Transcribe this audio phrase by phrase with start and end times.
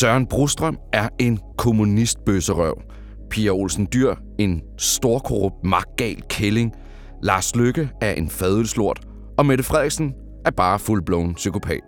[0.00, 2.82] Søren Brostrøm er en kommunistbøsserøv.
[3.30, 6.72] Pia Olsen Dyr en storkorrupt magtgal kælling.
[7.22, 9.00] Lars Lykke er en fadelslort.
[9.38, 10.14] Og Mette Frederiksen
[10.44, 11.80] er bare fuldblåen psykopat.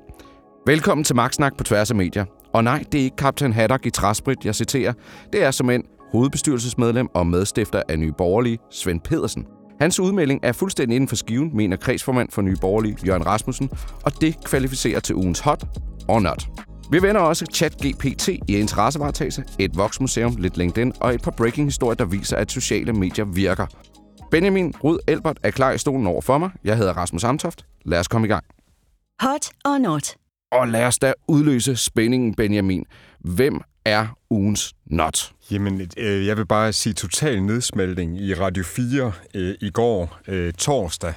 [0.67, 2.24] Velkommen til Magtsnak på tværs af medier.
[2.54, 4.93] Og nej, det er ikke Kaptajn Haddock i Træsprit, jeg citerer.
[5.33, 5.83] Det er som en
[6.13, 9.47] hovedbestyrelsesmedlem og medstifter af Nye Borgerlige, Svend Pedersen.
[9.81, 13.71] Hans udmelding er fuldstændig inden for skiven, mener kredsformand for Nye Borgerlige, Jørgen Rasmussen,
[14.04, 15.65] og det kvalificerer til ugens hot
[16.09, 16.68] or not.
[16.91, 22.05] Vi vender også ChatGPT i interessevaretagelse, et voksmuseum, lidt LinkedIn og et par breaking-historier, der
[22.05, 23.66] viser, at sociale medier virker.
[24.30, 26.51] Benjamin Rud Elbert er klar i stolen over for mig.
[26.65, 27.65] Jeg hedder Rasmus Amtoft.
[27.84, 28.45] Lad os komme i gang.
[29.20, 30.15] Hot or not?
[30.52, 32.84] Og lad os da udløse spændingen, Benjamin.
[33.20, 35.32] Hvem er ugens not?
[35.51, 40.52] Jamen, øh, jeg vil bare sige total nedsmeltning i Radio 4 øh, i går, øh,
[40.52, 41.15] torsdag,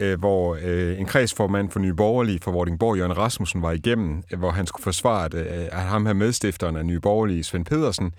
[0.00, 4.38] øh, hvor øh, en kredsformand for Nye Borgerlige for Vordingborg, Jørgen Rasmussen, var igennem, øh,
[4.38, 8.12] hvor han skulle forsvare, at, øh, at ham her medstifteren af Nye Borgerlige, Svend Pedersen,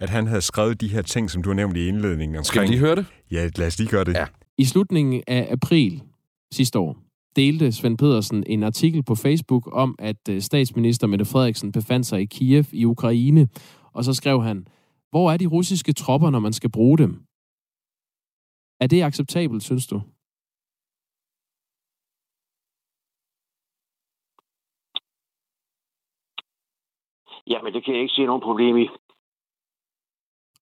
[0.00, 2.36] at han havde skrevet de her ting, som du har nævnt i indledningen.
[2.36, 2.46] Omkring.
[2.46, 3.06] Skal vi lige høre det?
[3.30, 4.14] Ja, lad os lige gøre det.
[4.14, 4.26] Ja.
[4.58, 6.02] I slutningen af april
[6.52, 6.96] sidste år,
[7.36, 12.24] delte Svend Pedersen en artikel på Facebook om, at statsminister Mette Frederiksen befandt sig i
[12.24, 13.48] Kiev i Ukraine,
[13.92, 14.66] og så skrev han,
[15.10, 17.10] hvor er de russiske tropper, når man skal bruge dem?
[18.80, 20.02] Er det acceptabelt, synes du?
[27.50, 28.88] Jamen, det kan jeg ikke se nogen problem i.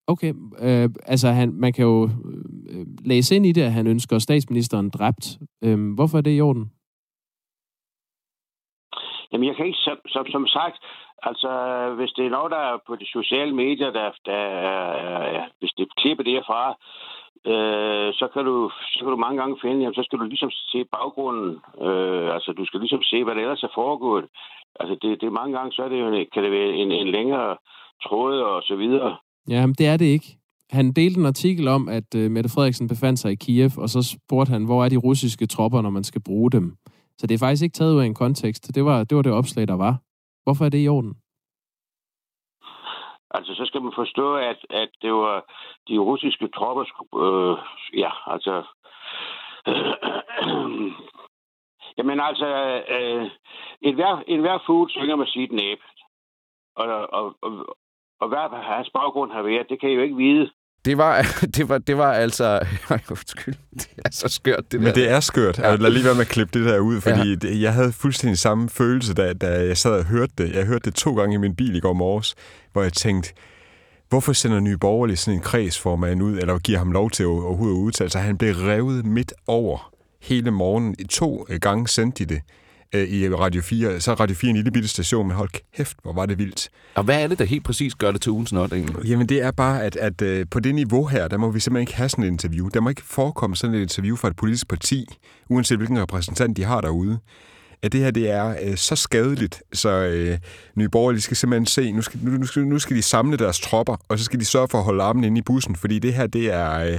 [0.06, 2.08] Okay, øh, altså han, man kan jo
[2.70, 5.38] øh, læse ind i det, at han ønsker statsministeren dræbt.
[5.64, 6.72] Øh, hvorfor er det i orden?
[9.32, 10.76] Jamen, jeg kan ikke, som, som, som sagt,
[11.22, 11.50] altså,
[11.96, 14.42] hvis det er noget, der er på de sociale medier, der, der
[15.02, 16.76] øh, hvis det klipper derfra,
[17.52, 18.56] øh, så, kan du,
[18.92, 21.52] så kan du mange gange finde, jamen, så skal du ligesom se baggrunden.
[21.86, 24.26] Øh, altså, du skal ligesom se, hvad der ellers er foregået.
[24.80, 27.56] Altså, det, det mange gange, så er det jo, kan det være en, en længere
[28.04, 29.16] tråd og så videre.
[29.48, 30.28] Ja, men det er det ikke.
[30.70, 34.02] Han delte en artikel om, at øh, Mette Frederiksen befandt sig i Kiev, og så
[34.02, 36.76] spurgte han, hvor er de russiske tropper, når man skal bruge dem?
[37.18, 38.74] Så det er faktisk ikke taget ud af en kontekst.
[38.74, 39.94] Det var det, var det opslag, der var.
[40.44, 41.14] Hvorfor er det i orden?
[43.30, 45.44] Altså, så skal man forstå, at, at det var
[45.88, 46.84] de russiske tropper,
[47.24, 47.56] øh,
[47.98, 48.62] ja, altså...
[49.68, 49.94] Øh,
[51.98, 52.48] jamen altså,
[52.96, 53.30] øh,
[53.82, 55.78] en, hver, en hver fugl synger med sit næb.
[56.76, 57.76] Og, og, og,
[58.20, 60.50] og hvad hans baggrund har været, det kan jeg jo ikke vide.
[60.86, 61.14] Det var,
[61.56, 62.46] det var, det var altså...
[63.10, 64.86] Undskyld, det er så skørt, det der.
[64.86, 65.58] Men det er skørt.
[65.58, 65.76] Ja.
[65.76, 67.34] Lad lige være med at klippe det der ud, fordi ja.
[67.34, 70.54] det, jeg havde fuldstændig samme følelse, da, da jeg sad og hørte det.
[70.54, 72.34] Jeg hørte det to gange i min bil i går morges,
[72.76, 73.32] hvor jeg tænkte,
[74.08, 77.76] hvorfor sender Nye Borgerlige sådan en kredsformand ud, eller giver ham lov til at overhovedet
[77.76, 78.22] udtale sig?
[78.22, 79.92] Han blev revet midt over
[80.22, 80.96] hele morgen.
[80.96, 82.42] To gange sendte de det
[82.94, 84.00] øh, i Radio 4.
[84.00, 86.68] Så er Radio 4 en lille bitte station, men hold kæft, hvor var det vildt.
[86.94, 89.04] Og hvad er det, der helt præcis gør det til ugens not egentlig?
[89.04, 91.82] Jamen det er bare, at, at øh, på det niveau her, der må vi simpelthen
[91.82, 92.68] ikke have sådan et interview.
[92.68, 95.06] Der må ikke forekomme sådan et interview fra et politisk parti,
[95.48, 97.18] uanset hvilken repræsentant de har derude
[97.82, 100.38] at det her det er øh, så skadeligt, så øh,
[100.74, 103.96] Nye Borgerlige skal simpelthen se, nu skal, nu, skal, nu skal de samle deres tropper,
[104.08, 106.26] og så skal de sørge for at holde armen inde i bussen, fordi det her,
[106.26, 106.98] det er, øh,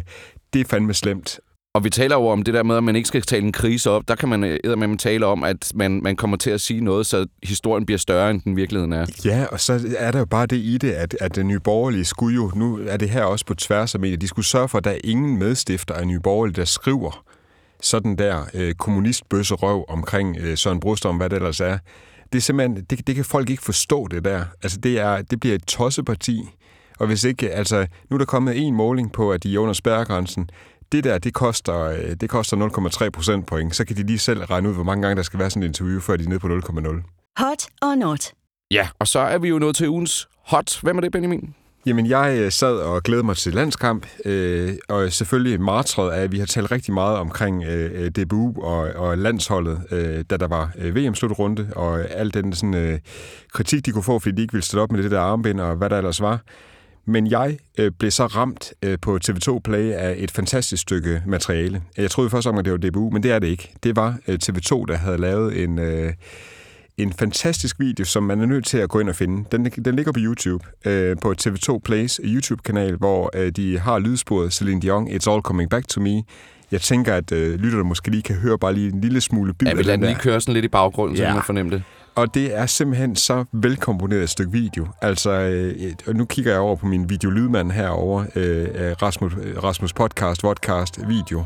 [0.54, 1.40] det er fandme slemt.
[1.78, 3.90] Og vi taler jo om det der med, at man ikke skal tale en krise
[3.90, 4.08] op.
[4.08, 7.26] Der kan man med tale om, at man, man kommer til at sige noget, så
[7.44, 9.06] historien bliver større, end den virkeligheden er.
[9.26, 12.06] Ja, og så er der jo bare det i det, at, at den nye borgerlige
[12.06, 14.78] skulle jo, nu er det her også på tværs af medier, de skulle sørge for,
[14.78, 17.24] at der er ingen medstifter af nye borgerlige, der skriver
[17.82, 21.78] sådan der øh, kommunistbøsserøv omkring øh, Søren Brostrøm, hvad det ellers er.
[22.34, 24.46] Det er simpelthen, det, det kan folk ikke forstå det der.
[24.64, 26.42] Altså det, er, det bliver et tosseparti,
[27.00, 29.74] og hvis ikke, altså, nu er der kommet en måling på, at de er under
[29.74, 30.50] spærregrænsen
[30.92, 33.76] det der, det koster, øh, det koster 0,3 procentpoint.
[33.76, 35.68] Så kan de lige selv regne ud, hvor mange gange der skal være sådan et
[35.68, 36.54] interview, før de er nede på 0,0.
[37.38, 38.32] Hot or not?
[38.72, 40.80] Ja, og så er vi jo nået til ugens hot.
[40.82, 41.56] Hvem er det, Benjamin?
[41.88, 46.32] Jamen, jeg øh, sad og glædede mig til landskamp, øh, og selvfølgelig martret af, at
[46.32, 50.48] vi har talt rigtig meget omkring øh, øh DBU og, og landsholdet, øh, da der
[50.48, 53.00] var øh, VM-slutrunde, og al den sådan, øh,
[53.54, 55.76] kritik, de kunne få, fordi de ikke ville stille op med det der armbind og
[55.76, 56.42] hvad der ellers var.
[57.06, 61.82] Men jeg øh, blev så ramt øh, på TV2 Play af et fantastisk stykke materiale.
[61.98, 63.74] Jeg troede først om, at det var DBU, men det er det ikke.
[63.84, 66.14] Det var øh, TV2, der havde lavet en, øh,
[66.98, 69.46] en fantastisk video, som man er nødt til at gå ind og finde.
[69.52, 74.54] Den, den ligger på YouTube, øh, på TV2 Plays YouTube-kanal, hvor øh, de har lydsporet
[74.54, 76.24] Celine Dion, It's All Coming Back to Me.
[76.72, 79.68] Jeg tænker, at øh, lytterne måske lige kan høre bare lige en lille smule bid
[79.68, 81.30] Ja, vi lader den lige køre sådan lidt i baggrunden, ja.
[81.30, 81.84] så man fornemme det.
[82.16, 84.88] Og det er simpelthen så velkomponeret et stykke video.
[85.02, 88.68] Altså, øh, og nu kigger jeg over på min videolydmand herovre, øh,
[89.02, 89.34] Rasmus,
[89.64, 91.44] Rasmus Podcast, Vodcast, video,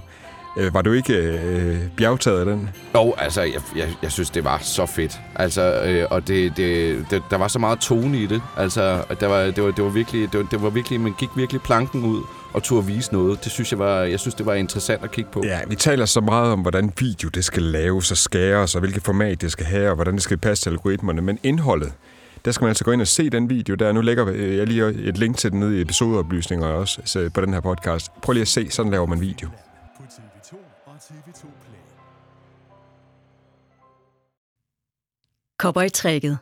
[0.57, 2.69] Øh, var du ikke øh, bjergtaget af den?
[2.95, 5.19] Jo, altså, jeg, jeg, jeg synes, det var så fedt.
[5.35, 8.41] Altså, øh, og det, det, det, der var så meget tone i det.
[8.57, 11.29] Altså, der var, det, var, det, var virkelig, det, var, det var virkelig, man gik
[11.35, 12.21] virkelig planken ud
[12.53, 13.43] og turde vise noget.
[13.43, 15.41] Det synes jeg var, jeg synes, det var interessant at kigge på.
[15.45, 19.03] Ja, vi taler så meget om, hvordan video det skal laves og skæres, og hvilket
[19.03, 21.21] format det skal have, og hvordan det skal passe til algoritmerne.
[21.21, 21.93] Men indholdet,
[22.45, 23.91] der skal man altså gå ind og se den video der.
[23.91, 27.53] Nu lægger jeg lige et link til den nede i episodeoplysninger også så på den
[27.53, 28.11] her podcast.
[28.21, 29.49] Prøv lige at se, sådan laver man video.
[35.61, 36.37] Cowboy-trækket.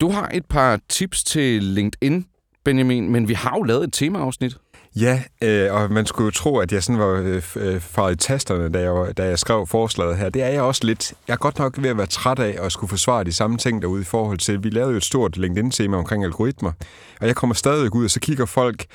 [0.00, 2.26] Du har et par tips til LinkedIn,
[2.64, 4.56] Benjamin, men vi har jo lavet et temaafsnit.
[4.96, 8.16] Ja, øh, og man skulle jo tro, at jeg sådan var øh, øh, faret i
[8.16, 10.28] tasterne, da jeg, da jeg skrev forslaget her.
[10.28, 11.12] Det er jeg også lidt.
[11.28, 13.82] Jeg er godt nok ved at være træt af at skulle forsvare de samme ting
[13.82, 16.72] derude i forhold til, vi lavede jo et stort LinkedIn-tema omkring algoritmer,
[17.20, 18.86] og jeg kommer stadig ud, og så kigger folk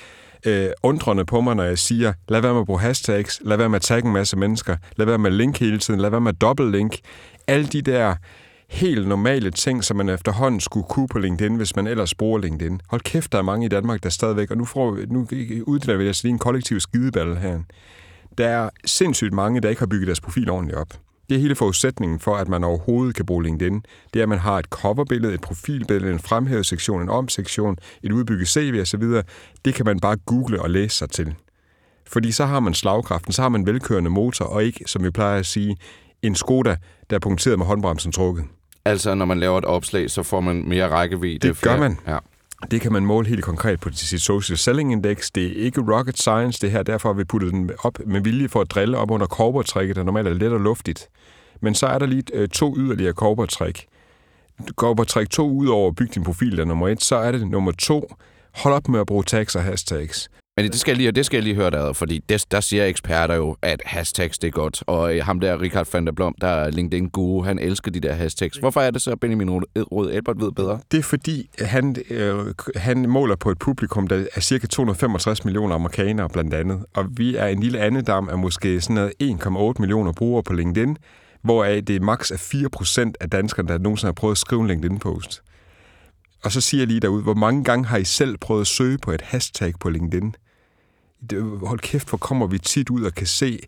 [0.46, 3.70] øh, undrende på mig, når jeg siger, lad være med at bruge hashtags, lad være
[3.70, 6.22] med at tagge en masse mennesker, lad være med at link hele tiden, lad være
[6.22, 6.98] med at dobbeltlink.
[7.48, 8.16] Alle de der
[8.70, 12.82] helt normale ting, som man efterhånden skulle kunne på LinkedIn, hvis man ellers bruger LinkedIn.
[12.90, 15.28] Hold kæft, der er mange i Danmark, der stadigvæk, og nu, får, nu
[15.64, 17.60] uddeler vi altså lige en kollektiv skideballe her.
[18.38, 20.90] Der er sindssygt mange, der ikke har bygget deres profil ordentligt op.
[21.30, 23.82] Det er hele forudsætningen for, at man overhovedet kan bruge LinkedIn.
[24.14, 28.48] Det er, at man har et coverbillede, et profilbillede, en fremhævesektion, en omsektion, et udbygget
[28.48, 29.04] CV osv.
[29.66, 31.36] Det kan man bare google og læse sig til.
[32.08, 35.40] Fordi så har man slagkraften, så har man velkørende motor, og ikke, som vi plejer
[35.40, 35.78] at sige,
[36.26, 36.76] en Skoda,
[37.10, 38.46] der er punkteret med håndbremsen trukket.
[38.86, 41.48] Altså, når man laver et opslag, så får man mere rækkevidde.
[41.48, 41.98] Det gør man.
[42.08, 42.18] Ja.
[42.72, 45.32] Det kan man måle helt konkret på sit social selling index.
[45.36, 46.84] Det er ikke rocket science, det her.
[46.84, 50.04] Derfor har vi puttet den op med vilje for at drille op under korportrækket, der
[50.04, 51.10] normalt er let og luftigt.
[51.62, 53.88] Men så er der lige øh, to yderligere korportræk.
[54.76, 57.04] Korportræk to ud over at bygge din profil, der er nummer et.
[57.04, 58.14] Så er det nummer to.
[58.56, 60.30] Hold op med at bruge tags og hashtags.
[60.58, 62.86] Men det skal jeg lige, det skal jeg lige høre der, fordi det, der siger
[62.86, 64.84] eksperter jo, at hashtags det er godt.
[64.88, 68.00] Og øh, ham der, Richard van der Blom, der er LinkedIn guru, han elsker de
[68.00, 68.58] der hashtags.
[68.58, 70.80] Hvorfor er det så, at Benjamin Rød Elbert ved bedre?
[70.92, 72.36] Det er fordi, han, øh,
[72.76, 76.86] han måler på et publikum, der er cirka 265 millioner amerikanere blandt andet.
[76.94, 80.98] Og vi er en lille andedam af måske sådan noget 1,8 millioner brugere på LinkedIn,
[81.42, 84.68] hvoraf det er maks af 4% af danskerne, der nogensinde har prøvet at skrive en
[84.68, 85.42] LinkedIn-post.
[86.44, 88.98] Og så siger jeg lige derude, hvor mange gange har I selv prøvet at søge
[88.98, 90.36] på et hashtag på LinkedIn?
[91.64, 93.60] Hold kæft, hvor kommer vi tit ud og kan se,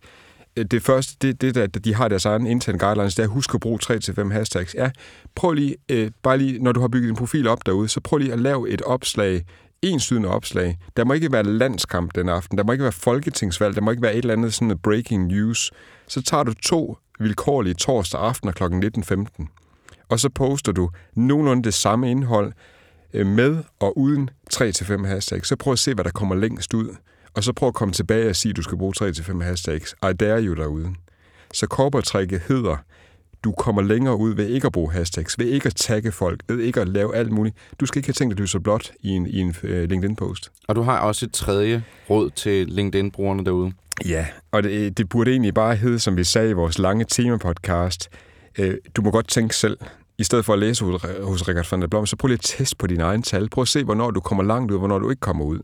[0.58, 3.54] øh, det første, det, det der, de har deres egen interne guidelines, det er, husk
[3.54, 4.76] at bruge 3-5 hashtags.
[4.76, 4.92] Ja,
[5.36, 8.18] prøv lige, øh, bare lige, når du har bygget din profil op derude, så prøv
[8.18, 9.46] lige at lave et opslag,
[9.82, 10.78] enstydende opslag.
[10.98, 14.04] Der må ikke være landskamp den aften, der må ikke være folketingsvalg, der må ikke
[14.04, 15.72] være et eller andet sådan noget breaking news.
[16.08, 18.64] Så tager du to vilkårlige torsdag aften kl.
[18.64, 22.54] 19.15, og så poster du nogenlunde det samme indhold
[23.14, 25.48] øh, med og uden 3-5 hashtags.
[25.48, 26.96] Så prøv at se, hvad der kommer længst ud.
[27.38, 29.96] Og så prøv at komme tilbage og sige, at du skal bruge 3-5 hashtags.
[30.04, 30.94] I dare you derude.
[31.54, 32.78] Så korportrækket hedder,
[33.44, 36.60] du kommer længere ud ved ikke at bruge hashtags, ved ikke at tagge folk, ved
[36.60, 37.56] ikke at lave alt muligt.
[37.80, 40.52] Du skal ikke have tænkt at lyse blot i en, i en øh, LinkedIn-post.
[40.68, 43.72] Og du har også et tredje råd til LinkedIn-brugerne derude.
[44.06, 48.10] Ja, og det, det burde egentlig bare hedde, som vi sagde i vores lange temapodcast,
[48.58, 49.78] øh, du må godt tænke selv.
[50.20, 52.76] I stedet for at læse hos, Richard van der Blom, så prøv lige at teste
[52.76, 53.50] på dine egne tal.
[53.50, 55.60] Prøv at se, hvornår du kommer langt ud, og hvornår du ikke kommer ud.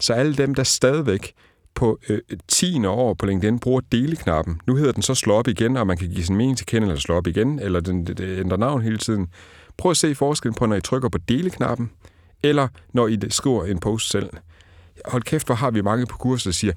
[0.00, 1.34] Så alle dem, der stadigvæk
[1.74, 2.18] på øh,
[2.48, 2.86] 10.
[2.86, 4.60] år på LinkedIn bruger deleknappen.
[4.66, 6.86] Nu hedder den så slå op igen, og man kan give sin mening til kende,
[6.86, 9.28] eller slå op igen, eller den, den, den ændrer navn hele tiden.
[9.76, 11.90] Prøv at se forskellen på, når I trykker på deleknappen,
[12.42, 14.30] eller når I skriver en post selv.
[15.04, 16.72] Hold kæft, hvor har vi mange på kurset, der siger,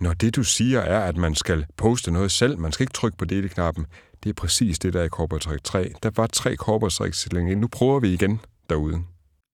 [0.00, 3.18] når det du siger er, at man skal poste noget selv, man skal ikke trykke
[3.18, 3.86] på deleknappen,
[4.24, 5.92] det er præcis det, der er i korportræk 3.
[6.02, 7.58] Der var tre korportræk til LinkedIn.
[7.58, 9.02] Nu prøver vi igen derude.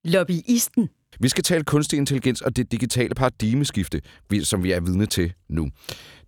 [0.04, 0.88] Lobbyisten.
[1.20, 4.00] Vi skal tale kunstig intelligens og det digitale paradigmeskifte,
[4.42, 5.70] som vi er vidne til nu.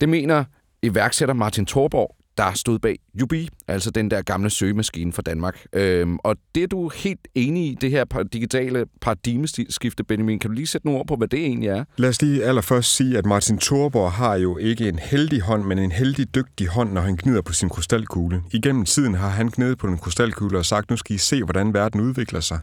[0.01, 0.45] Det mener
[0.83, 5.67] iværksætter Martin Thorborg, der stod bag Jubi, altså den der gamle søgemaskine fra Danmark.
[5.73, 10.39] Øhm, og det er du helt enig i, det her digitale paradigmeskifte, Benjamin.
[10.39, 11.85] Kan du lige sætte nogle ord på, hvad det egentlig er?
[11.97, 15.79] Lad os lige allerførst sige, at Martin Thorborg har jo ikke en heldig hånd, men
[15.79, 18.43] en heldig dygtig hånd, når han gnider på sin krystalkugle.
[18.53, 21.75] Igennem tiden har han gnidet på den krystalkugle og sagt, nu skal I se, hvordan
[21.75, 22.59] verden udvikler sig.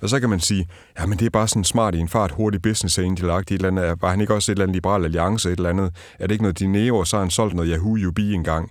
[0.00, 0.68] Og så kan man sige,
[0.98, 3.68] ja, men det er bare sådan smart i en fart, hurtig business angel et eller
[3.68, 4.02] andet.
[4.02, 5.94] Var han ikke også et eller andet liberal alliance, et eller andet?
[6.18, 8.70] Er det ikke noget Dineo, og så har han solgt noget Yahoo UB engang?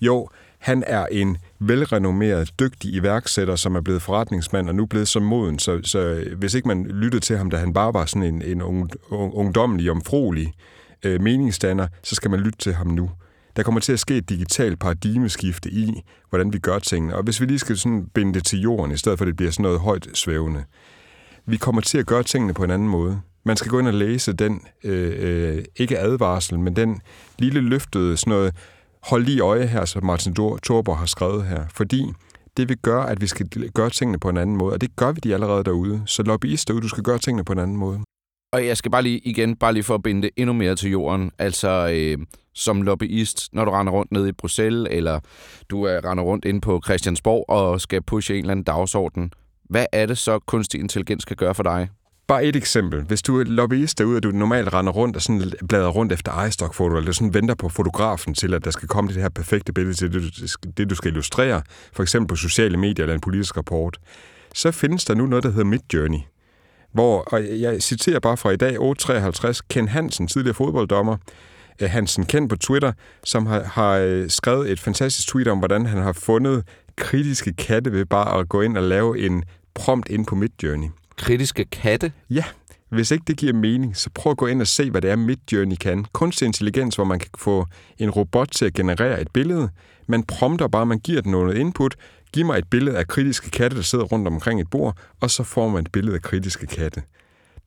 [0.00, 0.28] Jo,
[0.58, 5.58] han er en velrenommeret, dygtig iværksætter, som er blevet forretningsmand og nu blevet så moden.
[5.58, 8.62] Så, så hvis ikke man lyttede til ham, da han bare var sådan en, en
[8.62, 10.52] ung, ung, ungdommelig, omfrolig
[11.04, 13.10] øh, meningsdanner, så skal man lytte til ham nu.
[13.56, 17.16] Der kommer til at ske et digitalt paradigmeskifte i, hvordan vi gør tingene.
[17.16, 19.36] Og hvis vi lige skal sådan binde det til jorden, i stedet for at det
[19.36, 20.64] bliver sådan noget højt svævende.
[21.46, 23.20] Vi kommer til at gøre tingene på en anden måde.
[23.44, 27.00] Man skal gå ind og læse den, øh, øh, ikke advarsel, men den
[27.38, 28.54] lille løftede sådan noget,
[29.02, 32.02] hold lige øje her, som Martin Thorborg har skrevet her, fordi
[32.56, 35.12] det vil gøre, at vi skal gøre tingene på en anden måde, og det gør
[35.12, 36.02] vi de allerede derude.
[36.06, 38.00] Så lobbyist derude, du skal gøre tingene på en anden måde.
[38.52, 40.90] Og jeg skal bare lige igen, bare lige for at binde det endnu mere til
[40.90, 41.30] jorden.
[41.38, 45.20] Altså, øh, som lobbyist, når du render rundt nede i Bruxelles, eller
[45.70, 49.32] du øh, render rundt ind på Christiansborg og skal pushe en eller anden dagsorden.
[49.64, 51.88] Hvad er det så, kunstig intelligens kan gøre for dig?
[52.30, 53.02] Bare et eksempel.
[53.02, 56.46] Hvis du er lobbyist derude, og du normalt render rundt og sådan bladrer rundt efter
[56.46, 59.94] iStock-foto, eller sådan venter på fotografen til, at der skal komme det her perfekte billede
[59.94, 63.98] til det, det, du skal illustrere, for eksempel på sociale medier eller en politisk rapport,
[64.54, 66.18] så findes der nu noget, der hedder Midjourney
[66.92, 71.16] hvor, og jeg citerer bare fra i dag, 853, Ken Hansen, tidligere fodbolddommer,
[71.82, 72.92] øh, Hansen kendt på Twitter,
[73.24, 76.64] som har, har øh, skrevet et fantastisk tweet om, hvordan han har fundet
[76.96, 79.44] kritiske katte ved bare at gå ind og lave en
[79.74, 80.88] prompt ind på Midjourney.
[81.20, 82.12] Kritiske katte?
[82.30, 82.44] Ja,
[82.88, 85.16] hvis ikke det giver mening, så prøv at gå ind og se, hvad det er
[85.16, 86.06] Midjourney kan.
[86.12, 87.66] Kunstig intelligens, hvor man kan få
[87.98, 89.68] en robot til at generere et billede.
[90.08, 91.96] Man prompter bare, man giver den noget input,
[92.32, 95.42] Giv mig et billede af kritiske katte, der sidder rundt omkring et bord, og så
[95.42, 97.02] får man et billede af kritiske katte.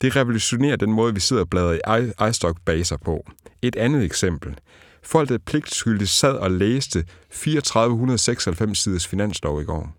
[0.00, 3.26] Det revolutionerer den måde, vi sidder og bladrer i iStock-baser på.
[3.62, 4.54] Et andet eksempel.
[5.02, 9.96] Folk, der pligtskyldigt sad og læste 3496 siders finanslov i går,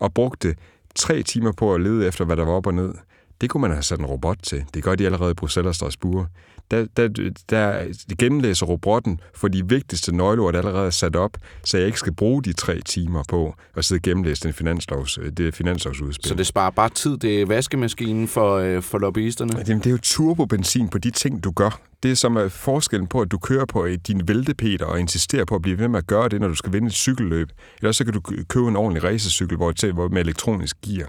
[0.00, 0.56] og brugte
[0.94, 2.94] tre timer på at lede efter, hvad der var op og ned.
[3.40, 4.64] Det kunne man have sat en robot til.
[4.74, 6.26] Det gør de allerede i Bruxelles og Strasbourg
[6.70, 7.08] der, der,
[7.50, 7.84] der
[8.18, 12.12] gennemlæser robotten for de vigtigste nøgleord, der allerede er sat op, så jeg ikke skal
[12.12, 16.28] bruge de tre timer på at sidde og gennemlæse den finanslovs, det finanslovsudspil.
[16.28, 19.52] Så det sparer bare tid, det er vaskemaskinen for, øh, for lobbyisterne?
[19.68, 21.80] Jamen, det er jo turbobenzin på de ting, du gør.
[22.02, 25.54] Det er som er forskellen på, at du kører på din væltepeter og insisterer på
[25.54, 27.48] at blive ved med at gøre det, når du skal vinde et cykelløb.
[27.78, 31.08] Eller så kan du købe en ordentlig racercykel hvor, hvor med elektronisk gear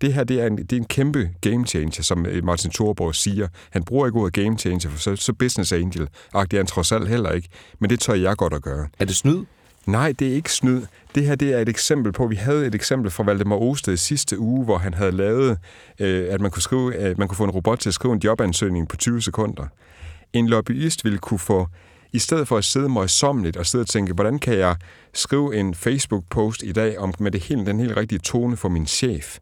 [0.00, 3.14] det her det er, en, det er en kæmpe game changer, som øh, Martin Thorborg
[3.14, 3.48] siger.
[3.70, 6.08] Han bruger ikke ordet game changer, for så, så business angel.
[6.32, 7.48] Og det er han trods alt heller ikke.
[7.78, 8.88] Men det tør jeg godt at gøre.
[8.98, 9.44] Er det snyd?
[9.86, 10.82] Nej, det er ikke snyd.
[11.14, 14.38] Det her det er et eksempel på, vi havde et eksempel fra Valdemar Osted sidste
[14.38, 15.58] uge, hvor han havde lavet,
[15.98, 18.20] øh, at man kunne, skrive, at man kunne få en robot til at skrive en
[18.24, 19.66] jobansøgning på 20 sekunder.
[20.32, 21.66] En lobbyist ville kunne få,
[22.12, 24.76] i stedet for at sidde møjsommeligt og sidde og tænke, hvordan kan jeg
[25.14, 28.86] skrive en Facebook-post i dag om med det hele, den helt rigtige tone for min
[28.86, 29.38] chef,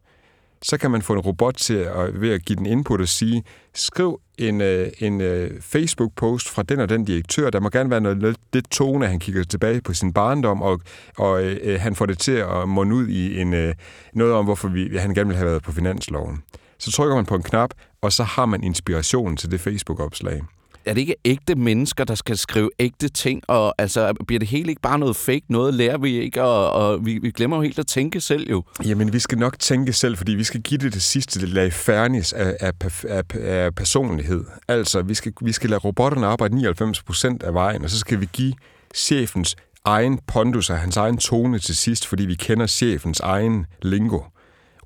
[0.61, 3.43] så kan man få en robot til at, ved at give den input og sige,
[3.73, 7.49] skriv en, øh, en øh, Facebook-post fra den og den direktør.
[7.49, 10.81] Der må gerne være noget lidt tone, at han kigger tilbage på sin barndom, og,
[11.17, 13.75] og øh, han får det til at munde ud i en, øh,
[14.13, 16.43] noget om, hvorfor vi, han gerne vil have været på finansloven.
[16.77, 20.41] Så trykker man på en knap, og så har man inspiration til det Facebook-opslag
[20.85, 23.43] er det ikke ægte mennesker, der skal skrive ægte ting?
[23.47, 25.45] Og altså, bliver det hele ikke bare noget fake?
[25.49, 28.63] Noget lærer vi ikke, og, og vi, vi glemmer jo helt at tænke selv jo.
[28.85, 31.73] Jamen, vi skal nok tænke selv, fordi vi skal give det det sidste det lag
[31.73, 34.43] fairness af, af, af, af personlighed.
[34.67, 38.27] Altså, vi skal, vi skal lade robotterne arbejde 99% af vejen, og så skal vi
[38.33, 38.53] give
[38.95, 39.55] chefens
[39.85, 44.19] egen pondus og hans egen tone til sidst, fordi vi kender chefens egen lingo.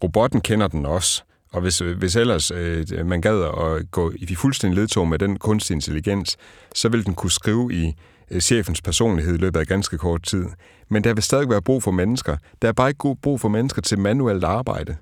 [0.04, 1.24] Robotten kender den også.
[1.54, 5.74] Og hvis, hvis ellers øh, man gad at gå i fuldstændig ledtog med den kunstig
[5.74, 6.38] intelligens,
[6.76, 7.94] så vil den kunne skrive i
[8.32, 10.46] øh, chefens personlighed i løbet af ganske kort tid.
[10.90, 12.38] Men der vil stadig være brug for mennesker.
[12.62, 14.96] Der er bare ikke brug for mennesker til manuelt arbejde,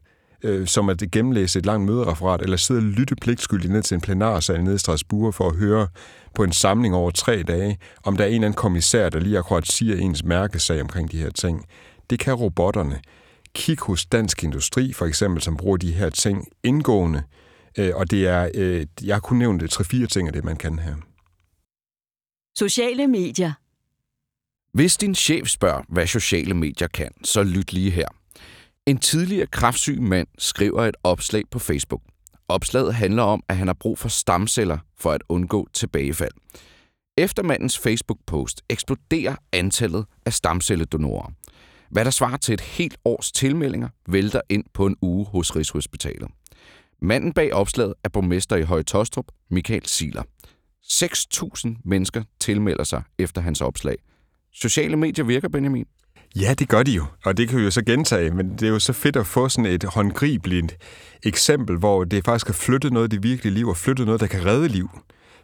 [0.44, 4.02] øh, som at gennemlæse et langt mødereferat, eller sidde og lytte pligtskyldigt ned til en
[4.02, 5.88] plenarsal nede i Strasbourg for at høre
[6.36, 9.38] på en samling over tre dage, om der er en eller anden kommissær, der lige
[9.38, 11.66] akkurat siger ens mærkesag omkring de her ting.
[12.10, 13.00] Det kan robotterne.
[13.56, 17.24] Kig hos Dansk Industri, for eksempel, som bruger de her ting indgående.
[17.78, 20.80] Øh, og det er, øh, jeg har kun nævnt tre-fire ting af det, man kan
[20.80, 20.96] her.
[22.58, 23.54] Sociale medier.
[24.74, 28.08] Hvis din chef spørger, hvad sociale medier kan, så lyt lige her.
[28.86, 32.02] En tidligere kraftsyg mand skriver et opslag på Facebook.
[32.48, 36.32] Opslaget handler om, at han har brug for stamceller for at undgå tilbagefald.
[37.18, 41.32] Efter mandens Facebook-post eksploderer antallet af stamcelledonorer.
[41.92, 46.28] Hvad der svarer til et helt års tilmeldinger, vælter ind på en uge hos Rigshospitalet.
[47.02, 50.24] Manden bag opslaget er borgmester i Høje Tostrup, Michael Siler.
[50.84, 53.96] 6.000 mennesker tilmelder sig efter hans opslag.
[54.54, 55.86] Sociale medier virker, Benjamin.
[56.36, 58.70] Ja, det gør de jo, og det kan vi jo så gentage, men det er
[58.70, 60.78] jo så fedt at få sådan et håndgribeligt
[61.24, 64.28] eksempel, hvor det faktisk har flyttet noget i det virkelige liv, og flyttet noget, der
[64.28, 64.90] kan redde liv.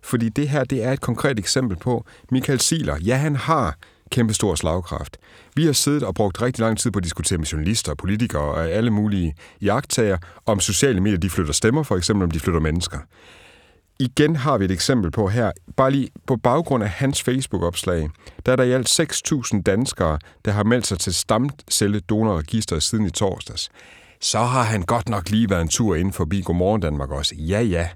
[0.03, 2.97] Fordi det her, det er et konkret eksempel på Michael Siler.
[3.05, 3.77] Ja, han har
[4.11, 5.17] kæmpe stor slagkraft.
[5.55, 8.41] Vi har siddet og brugt rigtig lang tid på at diskutere med journalister og politikere
[8.41, 12.61] og alle mulige jagttager, om sociale medier de flytter stemmer, for eksempel om de flytter
[12.61, 12.97] mennesker.
[13.99, 18.09] Igen har vi et eksempel på her, bare lige på baggrund af hans Facebook-opslag,
[18.45, 23.09] der er der i alt 6.000 danskere, der har meldt sig til stamcelledonorregisteret siden i
[23.09, 23.69] torsdags.
[24.21, 27.35] Så har han godt nok lige været en tur ind forbi Godmorgen Danmark også.
[27.35, 27.87] Ja, ja.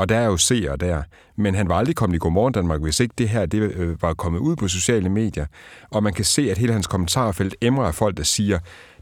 [0.00, 1.02] Og der er jo seere der.
[1.36, 4.14] Men han var aldrig kommet i Godmorgen Danmark, hvis ikke det her det øh, var
[4.14, 5.46] kommet ud på sociale medier.
[5.90, 8.58] Og man kan se, at hele hans kommentarfelt emmer af folk, der siger,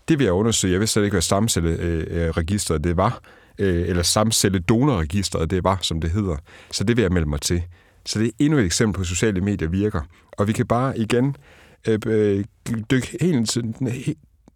[0.08, 0.72] det vil jeg undersøge.
[0.72, 3.20] Jeg vidste slet ikke, hvad stamcelleregistret øh, øh, det var.
[3.58, 6.36] Eller stamcelledonorregistret det var, som det hedder.
[6.70, 7.62] Så det vil jeg melde mig til.
[8.06, 10.00] Så det er endnu et eksempel på, at sociale medier virker.
[10.32, 11.36] Og vi kan bare igen
[11.88, 12.44] øh, øh,
[12.90, 13.58] dykke helt,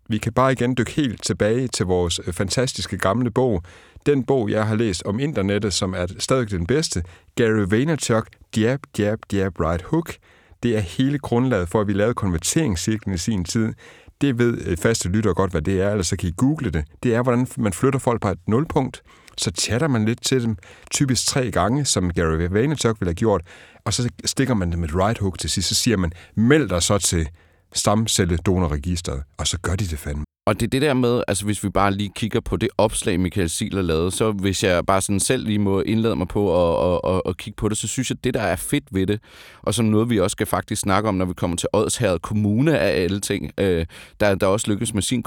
[0.08, 3.62] vi kan bare igen dykke helt tilbage til vores fantastiske gamle bog.
[4.06, 7.02] Den bog, jeg har læst om internettet, som er stadig den bedste.
[7.36, 10.14] Gary Vaynerchuk, Jab, Jab, Jab, Right Hook.
[10.62, 13.72] Det er hele grundlaget for, at vi lavede konverteringscirklen i sin tid.
[14.20, 16.84] Det ved øh, faste lytter godt, hvad det er, eller så kan I google det.
[17.02, 19.02] Det er, hvordan man flytter folk på et nulpunkt.
[19.38, 20.56] Så chatter man lidt til dem,
[20.90, 23.42] typisk tre gange, som Gary Vaynerchuk ville have gjort,
[23.84, 26.68] og så stikker man dem med et right hook til sidst, så siger man, meld
[26.68, 27.28] dig så til
[27.74, 30.24] stamcelledonorregisteret, og så gør de det fandme.
[30.46, 33.20] Og det er det der med, altså hvis vi bare lige kigger på det opslag,
[33.20, 36.92] Michael Siler lavede, så hvis jeg bare sådan selv lige må indlade mig på at,
[36.92, 39.06] at, at, at kigge på det, så synes jeg, at det der er fedt ved
[39.06, 39.20] det,
[39.62, 42.78] og som noget, vi også skal faktisk snakke om, når vi kommer til Odsherred Kommune
[42.78, 43.86] af alle ting, øh,
[44.20, 45.22] der, der også lykkes med sin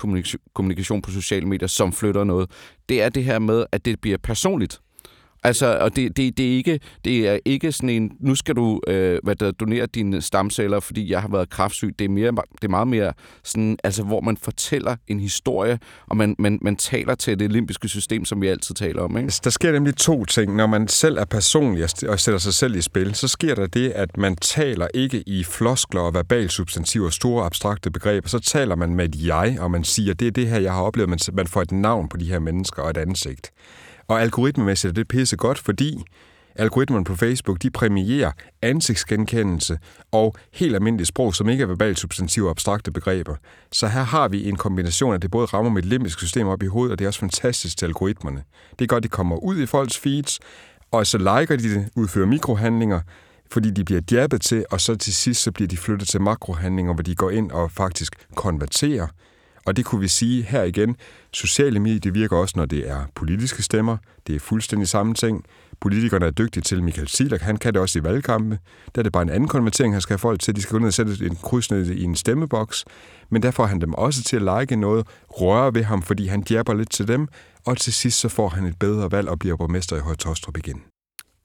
[0.54, 2.52] kommunikation på sociale medier, som flytter noget,
[2.90, 4.80] det er det her med, at det bliver personligt.
[5.46, 8.82] Altså, og det, det, det, er ikke, det er ikke sådan en, nu skal du
[8.88, 11.96] øh, hvad der, donere dine stamceller, fordi jeg har været kraftsyg.
[12.00, 16.18] Det er, mere, det er meget mere sådan, altså, hvor man fortæller en historie, og
[16.18, 19.18] man, man, man taler til det limbiske system, som vi altid taler om.
[19.18, 19.26] Ikke?
[19.26, 20.56] Altså, der sker nemlig to ting.
[20.56, 23.90] Når man selv er personlig og sætter sig selv i spil, så sker der det,
[23.90, 28.30] at man taler ikke i floskler og verbalsubstantiver, store abstrakte begreber.
[28.30, 30.82] Så taler man med et jeg, og man siger, det er det her, jeg har
[30.82, 31.10] oplevet.
[31.10, 33.52] Man, man får et navn på de her mennesker og et ansigt.
[34.08, 36.04] Og algoritmemæssigt er det pisse godt, fordi
[36.56, 38.32] algoritmerne på Facebook, de præmierer
[38.62, 39.80] ansigtsgenkendelse
[40.12, 43.36] og helt almindeligt sprog, som ikke er verbalt substantive og abstrakte begreber.
[43.72, 46.68] Så her har vi en kombination af, det både rammer mit limbiske system op i
[46.68, 48.44] hovedet, og det er også fantastisk til algoritmerne.
[48.80, 50.40] Det er godt, de kommer ud i folks feeds,
[50.92, 53.02] og så liker de det, udfører mikrohandlinger,
[53.52, 56.94] fordi de bliver jabbet til, og så til sidst så bliver de flyttet til makrohandlinger,
[56.94, 59.08] hvor de går ind og faktisk konverterer
[59.66, 60.96] og det kunne vi sige her igen.
[61.34, 63.98] Sociale medier virker også, når det er politiske stemmer.
[64.28, 65.46] Det er fuldstændig samme ting.
[65.82, 66.84] Politikerne er dygtige til.
[66.84, 68.60] Michael Silak, han kan det også i valgkampe.
[68.96, 70.56] Der er det bare en anden konvertering, han skal have folk til.
[70.56, 72.86] De skal gå ned og sætte en kryds ned i en stemmeboks.
[73.30, 76.44] Men der får han dem også til at like noget, røre ved ham, fordi han
[76.50, 77.28] jabber lidt til dem.
[77.66, 80.95] Og til sidst så får han et bedre valg og bliver borgmester i Højtostrup igen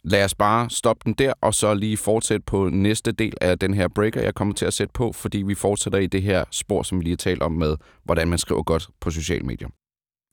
[0.05, 3.75] lad os bare stoppe den der, og så lige fortsætte på næste del af den
[3.75, 6.83] her breaker, jeg kommer til at sætte på, fordi vi fortsætter i det her spor,
[6.83, 9.69] som vi lige har talt om med, hvordan man skriver godt på sociale medier.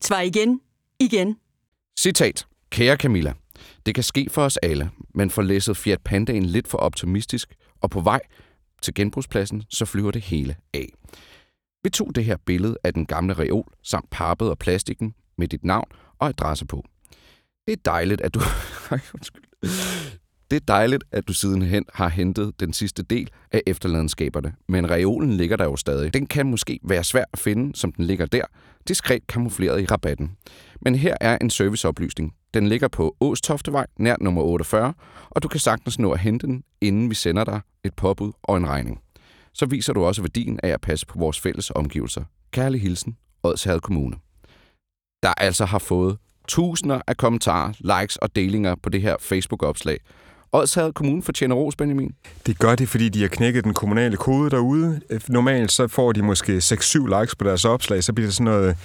[0.03, 0.61] Svar igen,
[0.99, 1.37] igen.
[1.99, 2.47] Citat.
[2.69, 3.33] Kære Camilla,
[3.85, 7.89] det kan ske for os alle, men for læsset Fiat Pandaen lidt for optimistisk, og
[7.89, 8.19] på vej
[8.81, 10.89] til genbrugspladsen, så flyver det hele af.
[11.83, 15.63] Vi tog det her billede af den gamle reol, samt pappet og plastikken med dit
[15.63, 15.87] navn
[16.19, 16.85] og adresse på.
[17.67, 18.39] Det er dejligt, at du...
[19.13, 19.43] undskyld.
[20.51, 25.33] Det er dejligt, at du sidenhen har hentet den sidste del af efterladenskaberne, men reolen
[25.33, 26.13] ligger der jo stadig.
[26.13, 28.43] Den kan måske være svær at finde, som den ligger der,
[28.87, 30.31] diskret kamufleret i rabatten.
[30.81, 32.33] Men her er en serviceoplysning.
[32.53, 34.93] Den ligger på Åstoftevej, nær nummer 48,
[35.29, 38.57] og du kan sagtens nå at hente den, inden vi sender dig et påbud og
[38.57, 38.99] en regning.
[39.53, 42.23] Så viser du også værdien af at passe på vores fælles omgivelser.
[42.51, 44.15] Kærlig hilsen, Odsherred Kommune.
[45.23, 49.99] Der altså har fået tusinder af kommentarer, likes og delinger på det her Facebook-opslag.
[50.51, 52.11] Odshavet Kommune fortjener ros, Benjamin.
[52.45, 55.01] Det gør det, fordi de har knækket den kommunale kode derude.
[55.29, 58.77] Normalt så får de måske 6-7 likes på deres opslag, så bliver det sådan noget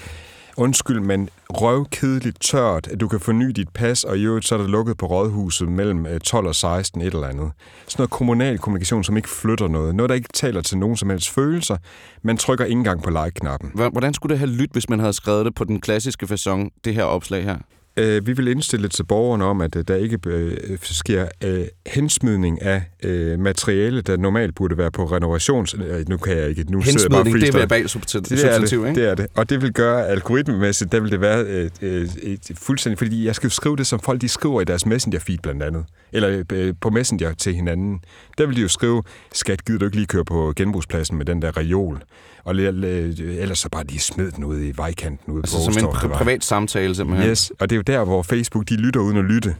[0.56, 4.58] undskyld, men røvkedeligt tørt, at du kan forny dit pas, og i øvrigt så er
[4.58, 7.50] det lukket på rådhuset mellem øh, 12 og 16, et eller andet.
[7.86, 9.94] Sådan noget kommunal kommunikation, som ikke flytter noget.
[9.94, 11.76] Noget, der ikke taler til nogen som helst følelser.
[12.22, 13.70] Man trykker ikke engang på like-knappen.
[13.92, 16.94] Hvordan skulle det have lyttet, hvis man havde skrevet det på den klassiske façon, det
[16.94, 17.56] her opslag her?
[17.96, 22.62] Øh, vi vil indstille til borgerne om, at øh, der ikke øh, sker øh, hensmidning
[22.62, 25.74] af øh, materiale, der normalt burde være på renovations...
[25.74, 26.64] Øh, nu kan jeg ikke...
[26.68, 28.94] Nu hensmidning, jeg bare det er verbal substantiv, det er det, ikke?
[28.94, 29.26] Det er det.
[29.34, 32.08] Og det vil gøre algoritmemæssigt, der vil det være øh, øh,
[32.54, 32.98] fuldstændig...
[32.98, 35.84] Fordi jeg skal skrive det, som folk de skriver i deres messenger-feed blandt andet.
[36.12, 38.00] Eller øh, på messenger til hinanden.
[38.38, 39.02] Der vil de jo skrive,
[39.32, 42.02] skat, gider du ikke lige køre på genbrugspladsen med den der reol?
[42.44, 45.90] Og ellers så bare lige smid den ud i vejkanten ude altså på som en
[45.94, 47.30] pri- privat samtale simpelthen?
[47.30, 49.56] Yes, og det er jo der, hvor Facebook de lytter uden at lytte.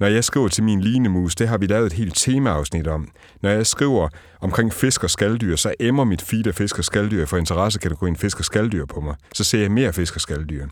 [0.00, 3.08] Når jeg skriver til min linemus, det har vi lavet et helt temaafsnit om.
[3.42, 4.08] Når jeg skriver
[4.40, 8.38] omkring fisk og skalddyr, så emmer mit feed af fisk og skalddyr for interessekategorien fisk
[8.38, 9.14] og skalddyr på mig.
[9.34, 10.66] Så ser jeg mere fisk og skalddyr.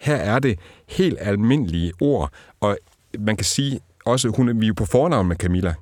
[0.00, 2.78] Her er det helt almindelige ord, og
[3.18, 5.74] man kan sige også, hun, vi er jo på fornavn med Camilla.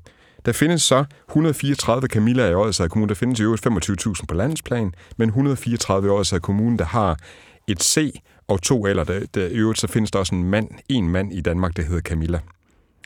[0.47, 3.09] Der findes så 134 Camilla i Odsherred Kommune.
[3.09, 7.19] Der findes i øvrigt 25.000 på landsplan, men 134 i Odsherred Kommune, der har
[7.67, 10.69] et C og to eller der, der i øvrigt så findes der også en mand,
[10.89, 12.41] en mand i Danmark, der hedder Camilla.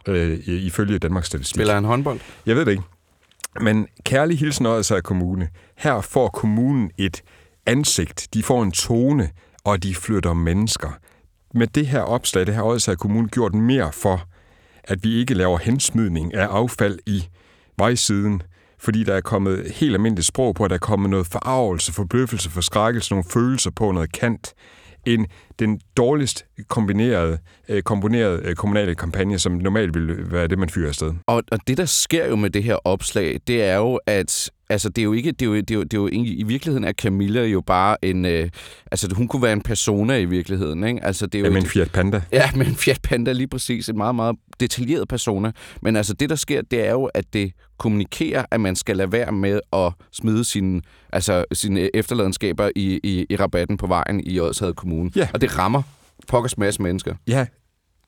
[0.08, 1.54] øh, ifølge Danmarks Statistik.
[1.54, 2.20] Spiller han håndbold?
[2.46, 2.82] Jeg ved det ikke.
[3.60, 5.48] Men kærlig hilsen Odsherred Kommune.
[5.76, 7.22] Her får kommunen et
[7.66, 9.30] ansigt, de får en tone,
[9.64, 10.90] og de flytter mennesker.
[11.54, 14.29] Med det her opslag, det har Odsherred Kommune gjort mere for,
[14.90, 17.24] at vi ikke laver hensmidning af affald i
[17.78, 18.42] vejsiden,
[18.78, 22.50] fordi der er kommet helt almindeligt sprog på, at der er kommet noget forarvelse, forbløffelse,
[22.50, 24.54] forskrækkelse, nogle følelser på noget kant,
[25.06, 25.26] end
[25.60, 30.88] den dårligst kombinerede, øh, komponerede øh, kommunale kampagne, som normalt ville være det, man fyrer
[30.88, 31.12] afsted.
[31.26, 34.88] Og, og det, der sker jo med det her opslag, det er jo, at altså,
[34.88, 36.42] det er jo ikke, det er jo, det er jo, det er jo i, i
[36.42, 38.50] virkeligheden er Camilla jo bare en, øh,
[38.92, 41.04] altså hun kunne være en persona i virkeligheden, ikke?
[41.04, 42.22] Altså, det er jo Ja, med en Fiat Panda.
[42.32, 43.88] Ja, med en Fiat Panda lige præcis.
[43.88, 45.52] En meget, meget detaljeret persona.
[45.82, 49.12] Men altså det, der sker, det er jo, at det kommunikerer, at man skal lade
[49.12, 54.40] være med at smide sine, altså, sine efterladenskaber i, i, i rabatten på vejen i
[54.40, 55.10] Odsherred Kommune.
[55.16, 55.28] Ja.
[55.34, 55.82] Og det rammer
[56.28, 57.14] pokkers masse mennesker.
[57.26, 57.46] Ja,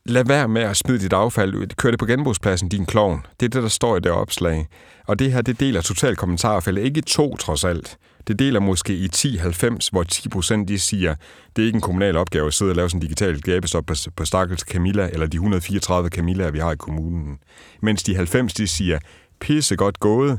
[0.04, 1.66] lad være med at smide dit affald ud.
[1.66, 3.26] Kør det på genbrugspladsen, din klovn.
[3.40, 4.68] Det er det, der står i det opslag.
[5.06, 6.82] Og det her, det deler totalt kommentarfælde.
[6.82, 7.98] Ikke i to, trods alt.
[8.28, 11.14] Det deler måske i 10-90, hvor 10 procent de siger,
[11.56, 13.94] det er ikke en kommunal opgave at sidde og lave sådan en digital gabestop på,
[14.16, 17.38] på stakkels Camilla, eller de 134 Camilla, vi har i kommunen.
[17.82, 18.98] Mens de 90, de siger,
[19.40, 20.38] pisse godt gået,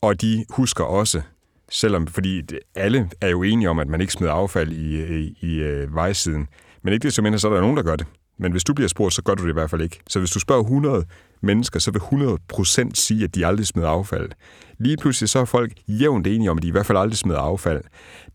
[0.00, 1.22] og de husker også,
[1.70, 2.42] selvom, fordi
[2.74, 6.48] alle er jo enige om, at man ikke smider affald i, i, i øh, vejsiden.
[6.82, 8.06] Men ikke det som mindre, så er der nogen, der gør det.
[8.38, 10.00] Men hvis du bliver spurgt, så gør du det i hvert fald ikke.
[10.08, 11.04] Så hvis du spørger 100
[11.42, 14.30] mennesker, så vil 100 procent sige, at de aldrig smider affald.
[14.78, 17.38] Lige pludselig så er folk jævnt enige om, at de i hvert fald aldrig smider
[17.38, 17.82] affald.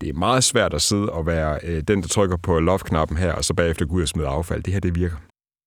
[0.00, 3.32] Det er meget svært at sidde og være øh, den, der trykker på love-knappen her,
[3.32, 4.62] og så bagefter gå ud og smide affald.
[4.62, 5.16] Det her, det virker.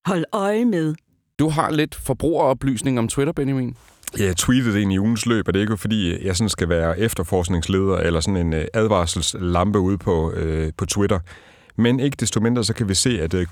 [0.06, 0.94] Hold øje med.
[1.38, 3.76] Du har lidt forbrugeroplysning om Twitter, Benjamin.
[4.18, 6.98] Jeg tweetede ind i ugens løb, og det er ikke fordi, jeg sådan skal være
[6.98, 11.18] efterforskningsleder eller sådan en øh, advarselslampe ude på, øh, på Twitter.
[11.76, 13.46] Men ikke desto mindre, så kan vi se, at øh,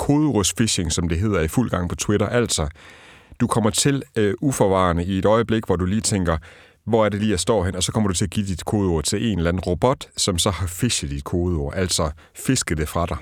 [0.57, 2.29] phishing, som det hedder, er i fuld gang på Twitter.
[2.29, 2.69] Altså,
[3.41, 6.37] du kommer til øh, uforvarende i et øjeblik, hvor du lige tænker,
[6.85, 8.65] hvor er det lige, jeg står hen, og så kommer du til at give dit
[8.65, 12.89] kodeord til en eller anden robot, som så har fisket dit kodeord, altså fisket det
[12.89, 13.17] fra dig.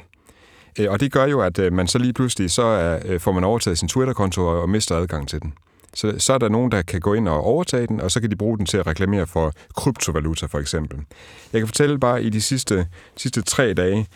[0.79, 3.33] Øh, Og det gør jo, at øh, man så lige pludselig, så er, øh, får
[3.33, 5.53] man overtaget sin Twitter-konto og og mister adgang til den.
[5.97, 8.31] Så, så er der nogen, der kan gå ind og overtage den, og så kan
[8.31, 10.99] de bruge den til at reklamere for kryptovaluta for eksempel.
[11.53, 14.07] Jeg kan fortælle bare, i de sidste, sidste tre dage,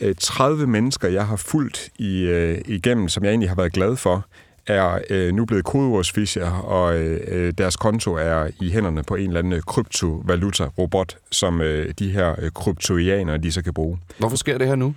[0.00, 3.96] øh, 30 mennesker, jeg har fulgt i, øh, igennem, som jeg egentlig har været glad
[3.96, 4.26] for,
[4.66, 9.26] er øh, nu blevet kodeordsfischer, og øh, øh, deres konto er i hænderne på en
[9.26, 13.98] eller anden kryptovaluta-robot, som øh, de her øh, kryptoianere, de så kan bruge.
[14.18, 14.94] Hvorfor sker det her nu?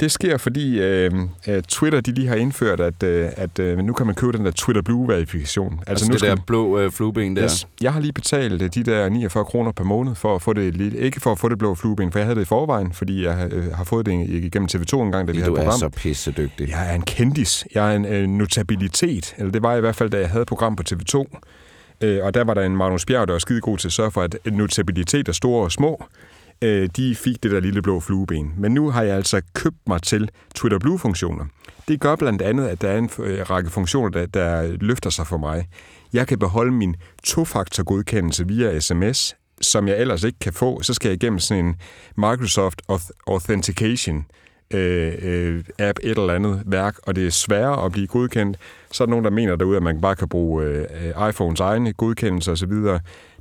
[0.00, 1.10] Det sker, fordi øh,
[1.48, 4.44] øh, Twitter de lige har indført, at, øh, at øh, nu kan man købe den
[4.44, 5.72] der Twitter Blue-verifikation.
[5.72, 7.44] Altså, altså nu det skal der blå øh, flueben der.
[7.44, 7.66] Yes.
[7.80, 10.76] Jeg har lige betalt øh, de der 49 kroner per måned for at få det
[10.76, 13.24] lidt, ikke for at få det blå flueben, for jeg havde det i forvejen, fordi
[13.24, 15.64] jeg øh, har fået det igennem TV2 en gang, da vi havde Du et er
[15.64, 15.78] program.
[15.78, 16.68] så pissedygtig.
[16.68, 17.64] Jeg er en kendis.
[17.74, 19.34] Jeg er en øh, notabilitet.
[19.38, 21.24] Eller det var jeg i hvert fald, da jeg havde program på TV2.
[22.00, 24.10] Øh, og der var der en Magnus Bjerg, der var skide god til at sørge
[24.10, 26.04] for, at notabilitet er store og små,
[26.62, 28.54] øh, de fik det der lille blå flueben.
[28.58, 31.44] Men nu har jeg altså købt mig til Twitter Blue-funktioner.
[31.88, 35.26] Det gør blandt andet, at der er en øh, række funktioner, der, der løfter sig
[35.26, 35.68] for mig.
[36.12, 40.82] Jeg kan beholde min tofaktor godkendelse via sms, som jeg ellers ikke kan få.
[40.82, 41.76] Så skal jeg igennem sådan en
[42.16, 42.82] Microsoft
[43.26, 44.26] Authentication
[44.74, 48.56] øh, øh, app, et eller andet værk, og det er sværere at blive godkendt.
[48.92, 51.92] Så er der nogen, der mener derude, at man bare kan bruge øh, iPhones egne
[51.92, 52.72] godkendelser osv.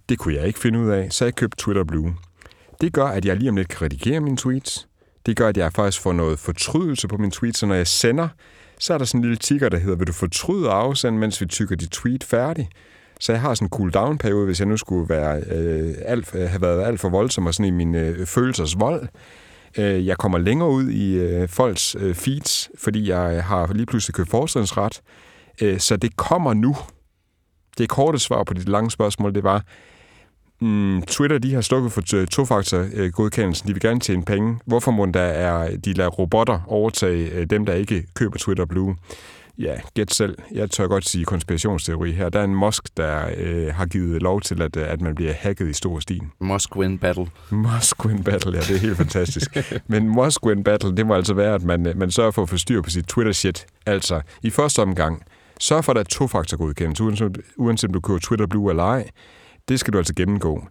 [0.10, 2.16] Det kunne jeg ikke finde ud af, så jeg købte Twitter Blue.
[2.82, 4.88] Det gør, at jeg lige om lidt kan redigere mine tweets.
[5.26, 8.28] Det gør, at jeg faktisk får noget fortrydelse på mine tweets, så når jeg sender,
[8.80, 11.42] så er der sådan en lille tikker, der hedder, vil du fortryde og afsende, mens
[11.42, 12.70] vi tykker dit tweet færdig?
[13.20, 16.62] Så jeg har sådan en cool-down-periode, hvis jeg nu skulle være, øh, alt, øh, have
[16.62, 19.08] været alt for voldsom og sådan i min øh, følelsers vold.
[19.78, 24.16] Øh, jeg kommer længere ud i øh, folks øh, feeds, fordi jeg har lige pludselig
[24.16, 25.02] købt fortrinsret.
[25.62, 26.76] Øh, så det kommer nu.
[27.78, 29.64] Det korte svar på dit lange spørgsmål, det var,
[30.62, 33.68] mm, Twitter de har stukket for øh, tofaktor-godkendelsen.
[33.68, 34.60] De vil gerne tjene penge.
[34.66, 38.96] Hvorfor må der er, de lader robotter overtage øh, dem, der ikke køber Twitter Blue?
[39.58, 40.38] Ja, gæt selv.
[40.52, 42.30] Jeg tør godt sige konspirationsteori her.
[42.30, 45.70] Der er en Musk, der øh, har givet lov til, at, at man bliver hacket
[45.70, 46.22] i stor stil.
[46.40, 47.28] Must win battle.
[47.50, 49.58] Must win battle, ja, det er helt fantastisk.
[49.88, 52.58] Men must win battle, det må altså være, at man, man sørger for at få
[52.58, 53.66] styr på sit Twitter-shit.
[53.86, 55.24] Altså, i første omgang,
[55.60, 59.10] sørg for, at der er to-faktor-godkendelse, uanset, uanset om du køber Twitter Blue eller ej.
[59.70, 60.64] Det skal du altså gennemgå.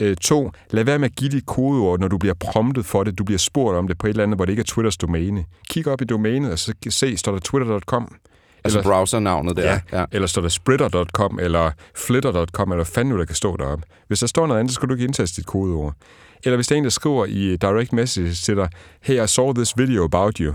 [0.00, 3.18] Øh, to, lad være med at give dit kodeord, når du bliver promptet for det.
[3.18, 5.44] Du bliver spurgt om det på et eller andet, hvor det ikke er Twitters domæne.
[5.70, 8.14] Kig op i domænet, og så se, står der twitter.com.
[8.64, 9.62] Altså Eller- browsernavnet der.
[9.92, 10.04] Ja, ja.
[10.12, 13.84] Eller står der spritter.com, eller flitter.com, eller fanden nu, der kan stå deroppe.
[14.08, 15.94] Hvis der står noget andet, så skal du ikke indtaste dit kodeord.
[16.44, 18.68] Eller hvis der er en, der skriver i direct message til dig,
[19.02, 20.54] hey, I saw this video about you.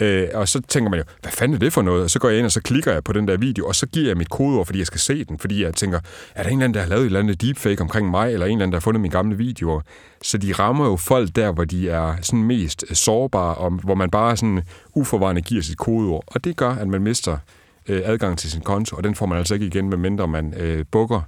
[0.00, 2.02] Øh, og så tænker man jo, hvad fanden er det for noget?
[2.02, 3.86] Og så går jeg ind, og så klikker jeg på den der video, og så
[3.86, 5.38] giver jeg mit kodeord, fordi jeg skal se den.
[5.38, 6.00] Fordi jeg tænker,
[6.34, 8.46] er der en eller anden, der har lavet et eller andet deepfake omkring mig, eller
[8.46, 9.80] en eller anden, der har fundet mine gamle videoer?
[10.22, 13.94] Så de rammer jo folk der, hvor de er sådan mest øh, sårbare, og hvor
[13.94, 14.62] man bare sådan
[14.94, 16.24] uforvarende giver sit kodeord.
[16.26, 17.38] Og det gør, at man mister
[17.88, 20.84] øh, adgang til sin konto, og den får man altså ikke igen, medmindre man øh,
[20.90, 21.20] bukker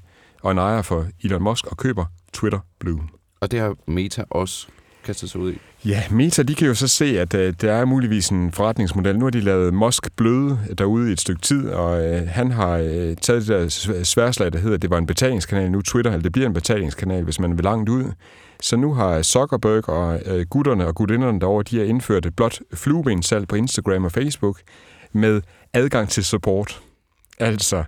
[0.43, 3.01] og en ejer for Elon Musk og køber Twitter Blue.
[3.41, 4.69] Og det har Meta også
[5.09, 5.59] kastet sig ud i.
[5.85, 9.19] Ja, Meta, de kan jo så se, at øh, der er muligvis en forretningsmodel.
[9.19, 12.51] Nu har de lavet Musk bløde øh, derude i et stykke tid, og øh, han
[12.51, 13.69] har øh, taget det der
[14.05, 15.71] sværslag, der hedder, at det var en betalingskanal.
[15.71, 18.05] Nu Twitter, eller det bliver en betalingskanal, hvis man vil langt ud.
[18.63, 22.59] Så nu har Zuckerberg og øh, gutterne og gutinderne derovre, de har indført et blot
[22.75, 24.61] fluebensalg på Instagram og Facebook
[25.13, 25.41] med
[25.73, 26.81] adgang til support.
[27.39, 27.85] Altså,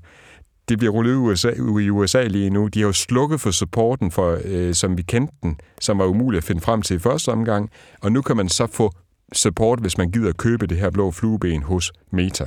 [0.71, 2.67] det bliver rullet i USA, i USA lige nu.
[2.67, 6.39] De har jo slukket for supporten, for, øh, som vi kendte den, som var umulig
[6.39, 7.71] at finde frem til i første omgang.
[8.03, 8.93] Og nu kan man så få
[9.33, 12.45] support, hvis man gider købe det her blå flueben hos Meta.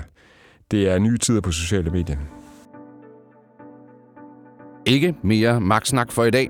[0.72, 2.18] Det er nye tider på sociale medier.
[4.86, 6.50] Ikke mere magtsnak for i dag.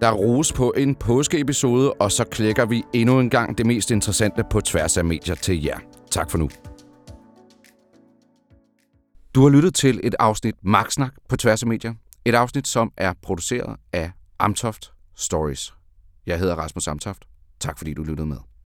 [0.00, 4.44] Der rose på en påskeepisode, og så klikker vi endnu en gang det mest interessante
[4.50, 5.78] på tværs af medier til jer.
[6.10, 6.48] Tak for nu.
[9.34, 11.94] Du har lyttet til et afsnit Magtsnak på tværs af medier.
[12.24, 15.74] Et afsnit, som er produceret af Amtoft Stories.
[16.26, 17.24] Jeg hedder Rasmus Amtoft.
[17.60, 18.36] Tak fordi du lyttede med.